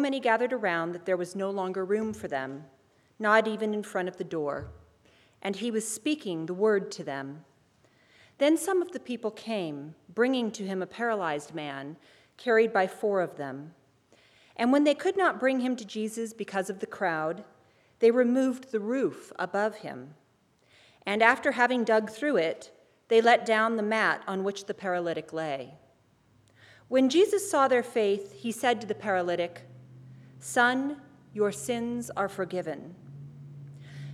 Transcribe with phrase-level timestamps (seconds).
[0.00, 2.64] many gathered around that there was no longer room for them,
[3.18, 4.68] not even in front of the door.
[5.42, 7.44] And he was speaking the word to them.
[8.38, 11.96] Then some of the people came, bringing to him a paralyzed man,
[12.36, 13.74] carried by four of them.
[14.56, 17.44] And when they could not bring him to Jesus because of the crowd,
[17.98, 20.14] they removed the roof above him.
[21.06, 22.70] And after having dug through it,
[23.08, 25.74] they let down the mat on which the paralytic lay.
[26.88, 29.62] When Jesus saw their faith, he said to the paralytic,
[30.40, 30.96] Son,
[31.34, 32.94] your sins are forgiven.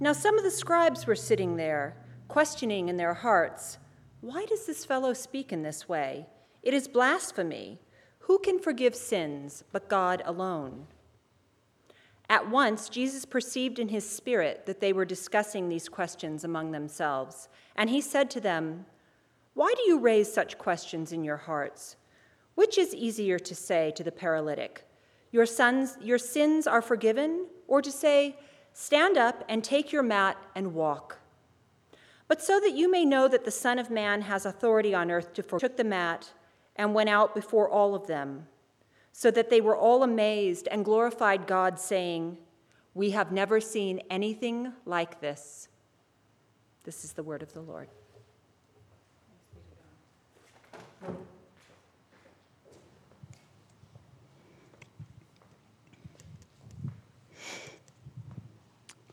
[0.00, 3.78] Now some of the scribes were sitting there, questioning in their hearts,
[4.20, 6.26] Why does this fellow speak in this way?
[6.62, 7.78] It is blasphemy.
[8.20, 10.88] Who can forgive sins but God alone?
[12.28, 17.48] At once, Jesus perceived in his spirit that they were discussing these questions among themselves,
[17.74, 18.84] and he said to them,
[19.54, 21.96] Why do you raise such questions in your hearts?
[22.54, 24.84] Which is easier to say to the paralytic,
[25.30, 28.36] your, sons, your sins are forgiven, or to say,
[28.72, 31.18] Stand up and take your mat and walk.
[32.28, 35.32] But so that you may know that the Son of Man has authority on earth
[35.34, 36.32] to forgive, took the mat
[36.76, 38.46] and went out before all of them,
[39.12, 42.36] so that they were all amazed and glorified God, saying,
[42.94, 45.68] We have never seen anything like this.
[46.84, 47.88] This is the word of the Lord.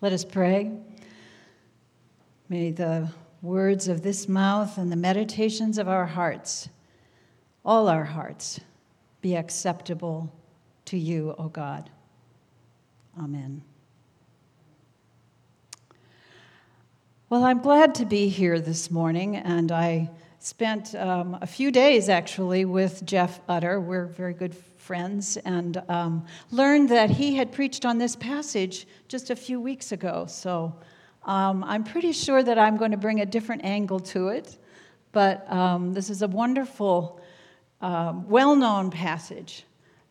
[0.01, 0.71] Let us pray.
[2.49, 3.09] May the
[3.41, 6.67] words of this mouth and the meditations of our hearts,
[7.63, 8.59] all our hearts,
[9.21, 10.31] be acceptable
[10.85, 11.89] to you, O God.
[13.17, 13.63] Amen.
[17.29, 22.09] Well, I'm glad to be here this morning, and I spent um, a few days
[22.09, 23.79] actually with Jeff Utter.
[23.79, 24.55] We're very good
[24.85, 29.91] friends, and um, learned that he had preached on this passage just a few weeks
[29.91, 30.27] ago.
[30.27, 30.75] So
[31.23, 34.59] um, I'm pretty sure that I'm going to bring a different angle to it.
[35.11, 37.19] But um, this is a wonderful,
[37.81, 39.63] um, well known passage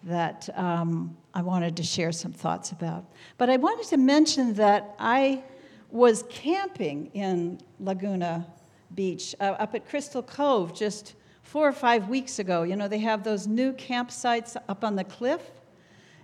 [0.02, 3.04] that um, I wanted to share some thoughts about.
[3.38, 5.44] But I wanted to mention that I
[5.92, 8.44] was camping in Laguna
[8.92, 12.64] Beach uh, up at Crystal Cove just four or five weeks ago.
[12.64, 15.40] You know, they have those new campsites up on the cliff.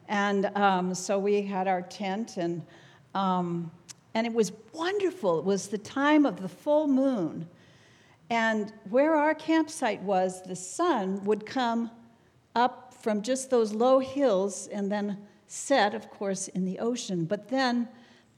[0.08, 2.62] And um, so we had our tent, and,
[3.14, 3.70] um,
[4.14, 5.38] and it was wonderful.
[5.38, 7.46] It was the time of the full moon.
[8.28, 11.92] And where our campsite was, the sun would come
[12.56, 17.24] up from just those low hills and then set, of course, in the ocean.
[17.24, 17.88] But then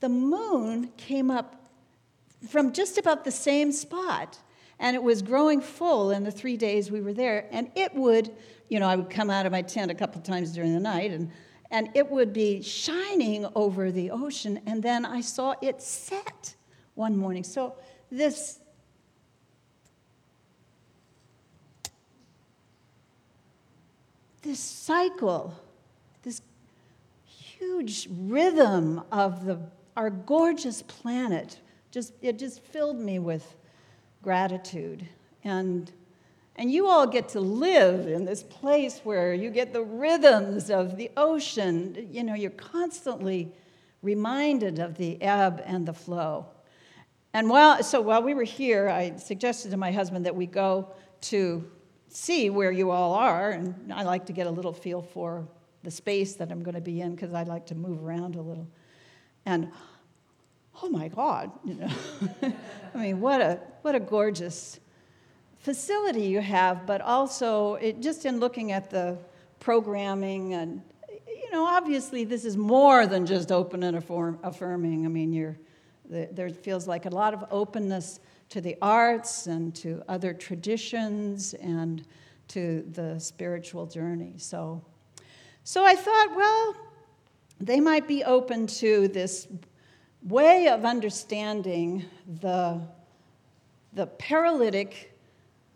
[0.01, 1.71] the moon came up
[2.49, 4.39] from just about the same spot
[4.83, 7.47] and it was growing full in the three days we were there.
[7.53, 8.33] And it would,
[8.69, 10.81] you know, I would come out of my tent a couple of times during the
[10.81, 11.31] night, and,
[11.71, 14.61] and it would be shining over the ocean.
[14.67, 16.57] And then I saw it set
[16.97, 17.45] one morning.
[17.45, 17.77] So
[18.11, 18.59] this.
[24.43, 25.55] This cycle,
[26.25, 26.43] this
[27.25, 29.61] huge rhythm of the,
[29.97, 31.61] our gorgeous planet,
[31.93, 33.55] just, it just filled me with
[34.23, 35.07] gratitude.
[35.45, 35.91] And,
[36.57, 40.97] and you all get to live in this place where you get the rhythms of
[40.97, 42.09] the ocean.
[42.11, 43.53] You know, you're constantly
[44.03, 46.47] reminded of the ebb and the flow.
[47.35, 50.89] And while, so while we were here, I suggested to my husband that we go
[51.23, 51.69] to
[52.09, 53.51] see where you all are.
[53.51, 55.47] And I like to get a little feel for
[55.83, 58.43] the space that I'm going to be in because I like to move around a
[58.43, 58.69] little.
[59.47, 59.71] And
[60.83, 61.91] oh my God, you know.
[62.95, 64.81] I mean, what a, what a gorgeous
[65.59, 69.19] facility you have, but also it, just in looking at the
[69.61, 70.83] programming and,
[71.27, 75.07] you know, obviously this is more than just open and affirm, affirming.
[75.07, 75.57] I mean, you're,
[76.09, 82.05] there feels like a lot of openness to the arts and to other traditions and
[82.49, 84.35] to the spiritual journey.
[84.37, 84.83] So,
[85.65, 86.77] so I thought, well,
[87.61, 89.47] they might be open to this
[90.27, 92.05] way of understanding
[92.41, 92.81] the,
[93.93, 95.19] the paralytic,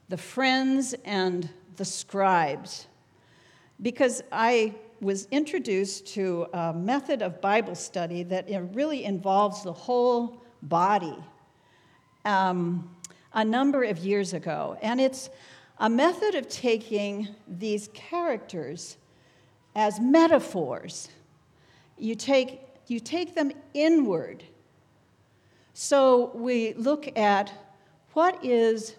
[0.08, 2.86] the friends, and the scribes.
[3.82, 10.42] Because I was introduced to a method of Bible study that really involves the whole
[10.62, 11.16] body
[12.24, 12.90] um,
[13.34, 14.78] a number of years ago.
[14.80, 15.28] And it's
[15.78, 18.96] a method of taking these characters
[19.74, 21.08] as metaphors.
[21.98, 22.60] You take
[22.90, 24.44] you take them inward.
[25.72, 27.52] So we look at
[28.12, 28.96] what is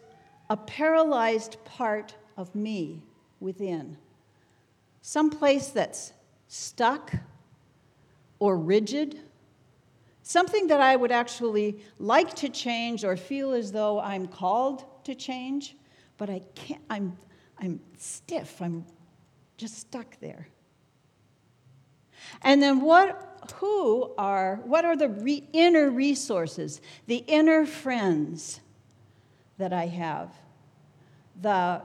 [0.50, 3.01] a paralyzed part of me
[3.39, 3.98] within,
[5.01, 6.13] some place that's
[6.48, 7.13] stuck
[8.39, 9.19] or rigid,
[10.22, 15.16] something that I would actually like to change or feel as though I'm called to
[15.16, 15.75] change,
[16.18, 17.18] but I can't, I'm,
[17.60, 18.86] I'm stiff, I'm
[19.57, 20.48] just stuck there.
[22.42, 28.60] And then what, who are, what are the re, inner resources, the inner friends
[29.58, 30.34] that I have?
[31.42, 31.81] The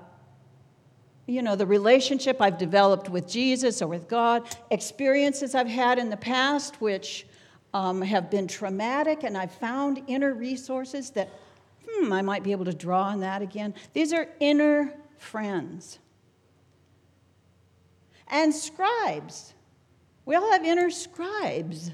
[1.27, 6.11] you know, the relationship I've developed with Jesus or with God, experiences I've had in
[6.11, 7.27] the past which
[7.75, 11.31] um, have been traumatic, and I've found inner resources that,
[11.89, 13.75] hmm, I might be able to draw on that again.
[13.93, 15.99] These are inner friends.
[18.29, 19.55] And scribes.
[20.25, 21.91] We all have inner scribes.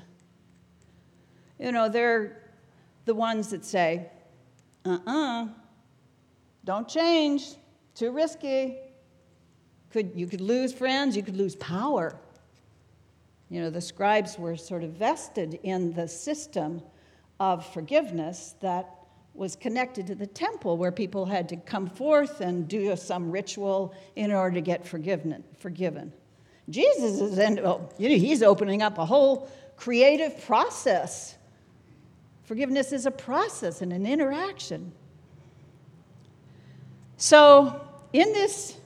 [1.59, 2.43] You know, they're
[3.05, 4.11] the ones that say,
[4.85, 5.53] uh uh-uh, uh, do
[6.73, 7.55] not change,
[7.95, 8.77] too risky.
[9.91, 12.21] Could, you could lose friends, you could lose power.
[13.49, 16.83] You know, the scribes were sort of vested in the system
[17.41, 18.95] of forgiveness that
[19.33, 23.95] was connected to the temple where people had to come forth and do some ritual
[24.17, 25.43] in order to get forgiven.
[25.59, 26.13] forgiven.
[26.69, 31.37] Jesus is, well, you know, he's opening up a whole creative process.
[32.45, 34.93] Forgiveness is a process and an interaction.
[37.17, 37.81] So,
[38.13, 38.79] in this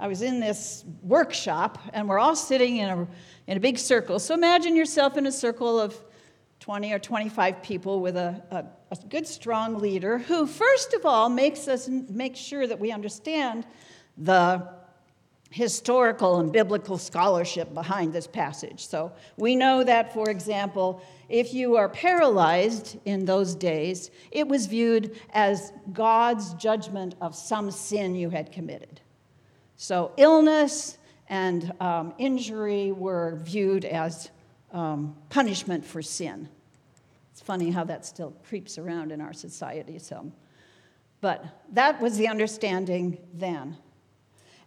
[0.00, 3.08] I was in this workshop, and we're all sitting in a,
[3.48, 4.20] in a big circle.
[4.20, 6.00] So imagine yourself in a circle of
[6.60, 11.28] 20 or 25 people with a, a, a good, strong leader who, first of all,
[11.28, 13.66] makes us make sure that we understand
[14.16, 14.68] the
[15.50, 18.86] historical and biblical scholarship behind this passage.
[18.86, 24.66] So we know that, for example, if you are paralyzed in those days, it was
[24.66, 29.00] viewed as God's judgment of some sin you had committed.
[29.76, 30.98] So, illness
[31.28, 34.30] and um, injury were viewed as
[34.72, 36.48] um, punishment for sin.
[37.32, 40.32] It's funny how that still creeps around in our society some.
[41.20, 43.76] But that was the understanding then.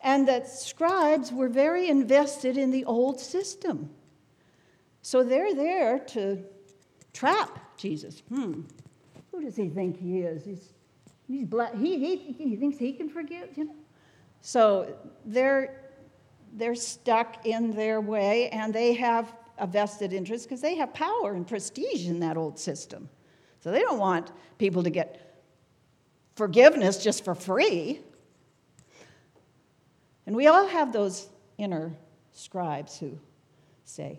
[0.03, 3.89] And that scribes were very invested in the old system.
[5.01, 6.43] So they're there to
[7.13, 8.21] trap Jesus.
[8.29, 8.61] Hmm,
[9.31, 10.43] who does he think he is?
[10.43, 10.73] He's,
[11.27, 11.75] he's black.
[11.75, 13.75] He, he, he thinks he can forgive, you know?
[14.41, 14.95] So
[15.25, 15.91] they're,
[16.53, 21.33] they're stuck in their way and they have a vested interest because they have power
[21.33, 23.07] and prestige in that old system.
[23.59, 25.43] So they don't want people to get
[26.35, 28.01] forgiveness just for free.
[30.31, 31.91] And we all have those inner
[32.31, 33.19] scribes who
[33.83, 34.17] say,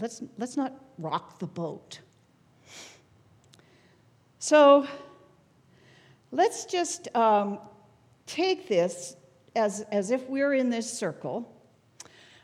[0.00, 2.00] let's, let's not rock the boat.
[4.40, 4.84] So
[6.32, 7.60] let's just um,
[8.26, 9.14] take this
[9.54, 11.48] as, as if we're in this circle.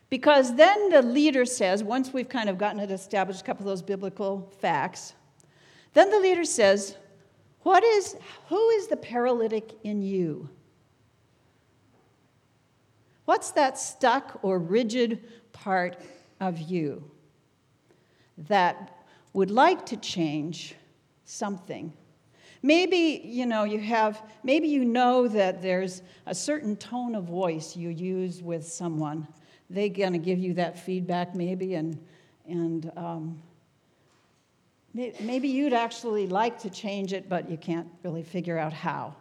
[0.09, 3.71] Because then the leader says, once we've kind of gotten it established, a couple of
[3.71, 5.15] those biblical facts,
[5.95, 6.97] then the leader says,
[7.63, 8.15] what is,
[8.51, 10.49] Who is the paralytic in you?
[13.25, 15.23] What's that stuck or rigid
[15.53, 15.97] part
[16.41, 17.11] of you
[18.37, 20.75] that would like to change
[21.25, 21.93] something
[22.65, 27.77] Maybe, you know, you have, maybe you know that there's a certain tone of voice
[27.77, 29.29] you use with someone.
[29.69, 32.03] They're going to give you that feedback, maybe, and,
[32.49, 33.43] and um,
[34.95, 39.15] maybe you'd actually like to change it, but you can't really figure out how.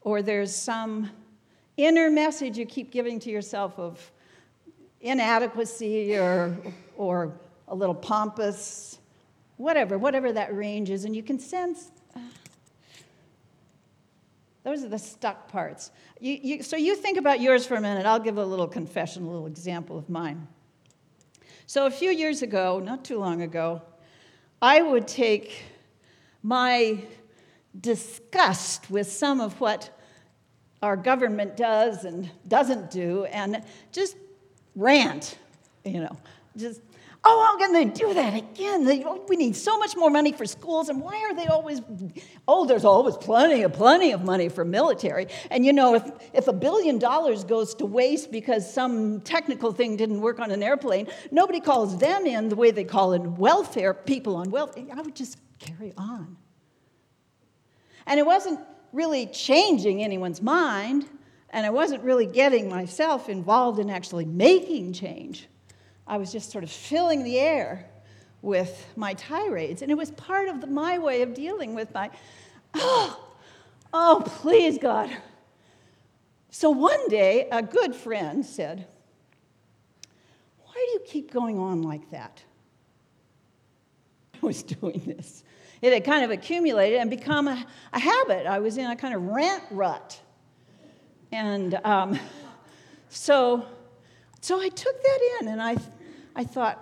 [0.00, 1.10] Or there's some
[1.76, 4.10] inner message you keep giving to yourself of
[5.00, 6.56] inadequacy or,
[6.96, 7.32] or
[7.68, 8.98] a little pompous
[9.62, 11.90] whatever, whatever that range is, and you can sense.
[14.64, 15.90] Those are the stuck parts.
[16.20, 18.06] You, you, so you think about yours for a minute.
[18.06, 20.46] I'll give a little confession, a little example of mine.
[21.66, 23.82] So a few years ago, not too long ago,
[24.60, 25.64] I would take
[26.42, 26.98] my
[27.80, 29.98] disgust with some of what
[30.82, 33.62] our government does and doesn't do and
[33.92, 34.16] just
[34.74, 35.38] rant,
[35.84, 36.16] you know,
[36.56, 36.80] just
[37.24, 38.84] Oh, how can they do that again?
[38.84, 41.80] They, oh, we need so much more money for schools, and why are they always?
[42.48, 45.28] Oh, there's always plenty of plenty of money for military.
[45.48, 49.96] And you know, if if a billion dollars goes to waste because some technical thing
[49.96, 53.94] didn't work on an airplane, nobody calls them in the way they call in welfare
[53.94, 54.86] people on welfare.
[54.92, 56.36] I would just carry on.
[58.04, 58.58] And it wasn't
[58.92, 61.06] really changing anyone's mind,
[61.50, 65.48] and I wasn't really getting myself involved in actually making change.
[66.06, 67.88] I was just sort of filling the air
[68.42, 69.82] with my tirades.
[69.82, 72.10] And it was part of the, my way of dealing with my,
[72.74, 73.32] oh,
[73.92, 75.10] oh, please, God.
[76.50, 78.86] So one day, a good friend said,
[80.64, 82.42] Why do you keep going on like that?
[84.42, 85.44] I was doing this.
[85.82, 88.46] It had kind of accumulated and become a, a habit.
[88.46, 90.18] I was in a kind of rant rut.
[91.32, 92.18] And um,
[93.08, 93.66] so,
[94.40, 95.76] so I took that in and I,
[96.36, 96.78] I thought,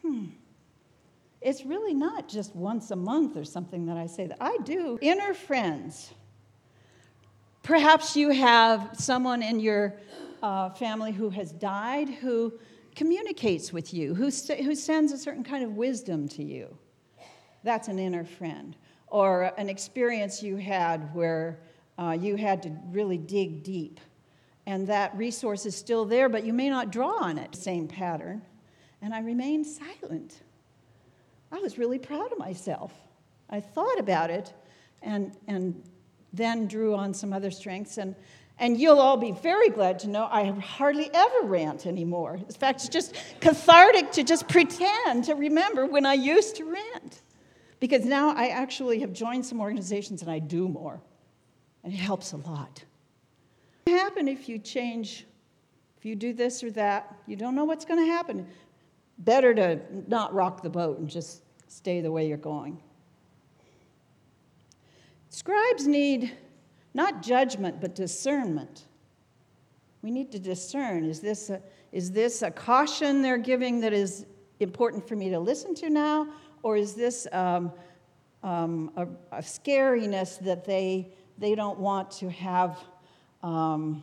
[0.00, 0.26] hmm,
[1.42, 4.38] it's really not just once a month or something that I say that.
[4.40, 6.12] I do inner friends.
[7.62, 9.94] Perhaps you have someone in your
[10.42, 12.54] uh, family who has died who
[12.94, 16.76] communicates with you, who, who sends a certain kind of wisdom to you.
[17.68, 18.74] That's an inner friend.
[19.08, 21.60] Or an experience you had where
[21.98, 24.00] uh, you had to really dig deep.
[24.64, 27.54] And that resource is still there, but you may not draw on it.
[27.54, 28.40] Same pattern.
[29.02, 30.40] And I remained silent.
[31.52, 32.90] I was really proud of myself.
[33.50, 34.54] I thought about it
[35.02, 35.82] and, and
[36.32, 37.98] then drew on some other strengths.
[37.98, 38.14] And,
[38.58, 42.36] and you'll all be very glad to know I hardly ever rant anymore.
[42.36, 47.20] In fact, it's just cathartic to just pretend to remember when I used to rant.
[47.80, 51.00] Because now I actually have joined some organizations and I do more.
[51.84, 52.84] And it helps a lot.
[53.84, 55.26] What happen if you change,
[55.96, 57.16] if you do this or that?
[57.26, 58.46] You don't know what's going to happen.
[59.18, 62.82] Better to not rock the boat and just stay the way you're going.
[65.30, 66.32] Scribes need
[66.94, 68.86] not judgment, but discernment.
[70.02, 71.60] We need to discern is this a,
[71.92, 74.26] is this a caution they're giving that is
[74.60, 76.28] important for me to listen to now,
[76.62, 77.72] or is this um,
[78.42, 82.78] um, a, a, scariness that they, they don't want to have
[83.42, 84.02] um,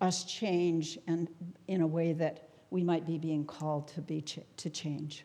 [0.00, 1.28] us change and
[1.68, 5.24] in a way that we might be being called to, be ch- to change?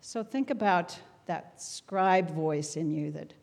[0.00, 3.34] So think about that scribe voice in you that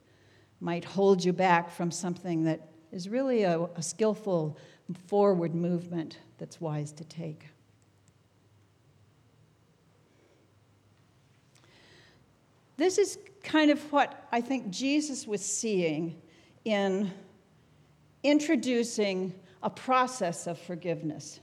[0.59, 4.57] might hold you back from something that is really a, a skillful
[5.07, 7.45] forward movement that's wise to take.
[12.77, 16.21] This is kind of what I think Jesus was seeing
[16.63, 17.11] in
[18.23, 21.39] introducing a process of forgiveness.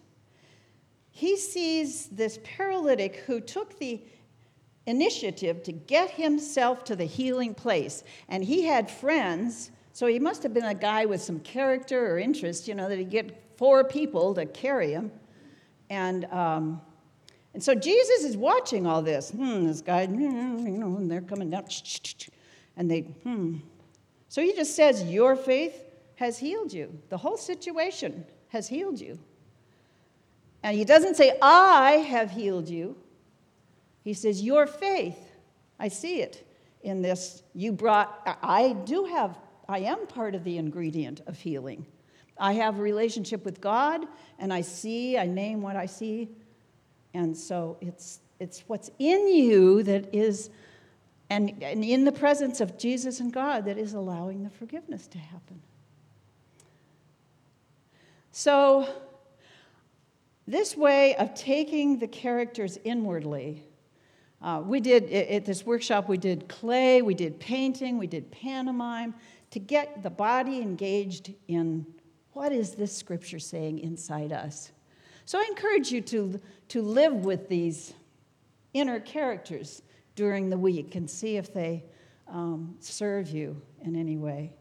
[1.11, 4.01] He sees this paralytic who took the
[4.87, 8.05] initiative to get himself to the healing place.
[8.29, 12.19] And he had friends, so he must have been a guy with some character or
[12.19, 15.11] interest, you know, that he'd get four people to carry him.
[15.91, 16.81] And um,
[17.55, 19.31] and so Jesus is watching all this.
[19.31, 21.65] Hmm, this guy, you know, and they're coming down,
[22.77, 23.59] and they, hmm.
[24.29, 25.85] So he just says, Your faith
[26.17, 26.99] has healed you.
[27.09, 29.19] The whole situation has healed you.
[30.65, 32.97] And he doesn't say, I have healed you.
[34.03, 35.19] He says, Your faith.
[35.79, 36.45] I see it
[36.83, 37.45] in this.
[37.55, 41.87] You brought, I do have, I am part of the ingredient of healing.
[42.37, 44.07] I have a relationship with God,
[44.41, 46.31] and I see, I name what I see
[47.15, 50.51] and so it's, it's what's in you that is,
[51.31, 55.19] and, and in the presence of Jesus and God, that is allowing the forgiveness to
[55.19, 55.63] happen.
[58.33, 58.89] So,
[60.47, 63.65] this way of taking the characters inwardly,
[64.43, 69.15] uh, we did at this workshop, we did clay, we did painting, we did pantomime
[69.53, 71.87] to get the body engaged in
[72.33, 74.73] what is this scripture saying inside us.
[75.25, 77.95] So I encourage you to, to live with these
[78.75, 79.83] inner characters
[80.15, 81.85] during the week and see if they
[82.29, 84.53] um, serve you in any way.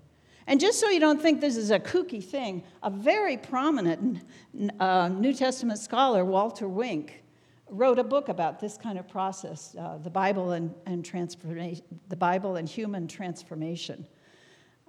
[0.48, 4.24] And just so you don't think this is a kooky thing, a very prominent
[4.80, 7.24] uh, New Testament scholar, Walter Wink,
[7.70, 12.16] wrote a book about this kind of process, uh, the Bible and, and transformation, the
[12.16, 14.06] Bible and human transformation.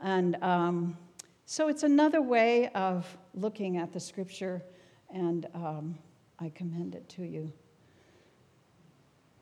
[0.03, 0.99] And um,
[1.47, 4.63] so it's another way of looking at the scripture
[5.13, 5.99] and um,
[6.39, 7.53] I commend it to you.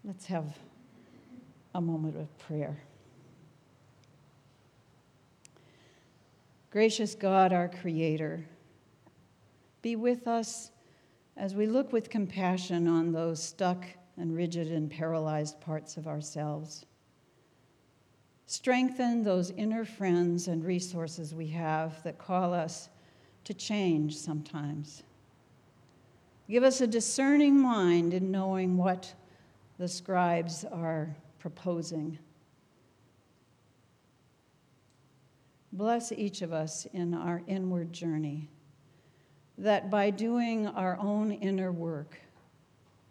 [0.05, 0.57] Let's have
[1.75, 2.83] a moment of prayer.
[6.71, 8.45] Gracious God, our Creator,
[9.83, 10.71] be with us
[11.37, 13.85] as we look with compassion on those stuck
[14.17, 16.87] and rigid and paralyzed parts of ourselves.
[18.47, 22.89] Strengthen those inner friends and resources we have that call us
[23.45, 25.03] to change sometimes.
[26.53, 29.15] Give us a discerning mind in knowing what
[29.79, 32.19] the scribes are proposing.
[35.73, 38.51] Bless each of us in our inward journey,
[39.57, 42.21] that by doing our own inner work,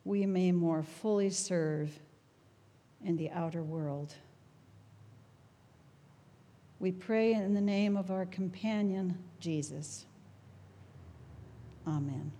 [0.05, 1.99] we may more fully serve
[3.03, 4.13] in the outer world.
[6.77, 10.05] We pray in the name of our companion, Jesus.
[11.87, 12.31] Amen.